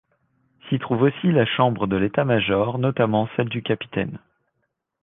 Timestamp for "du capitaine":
3.49-4.17